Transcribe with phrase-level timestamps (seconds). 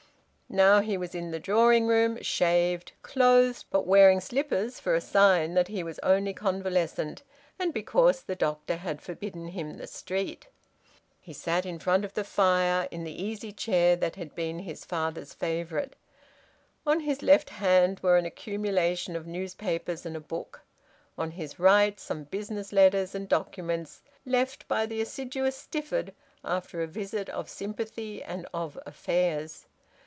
[0.53, 5.53] Now he was in the drawing room, shaved, clothed, but wearing slippers for a sign
[5.53, 7.23] that he was only convalescent,
[7.57, 10.47] and because the doctor had forbidden him the street.
[11.21, 14.83] He sat in front of the fire, in the easy chair that had been his
[14.83, 15.95] father's favourite.
[16.85, 20.63] On his left hand were an accumulation of newspapers and a book;
[21.17, 26.13] on his right, some business letters and documents left by the assiduous Stifford
[26.43, 29.67] after a visit of sympathy and of affairs.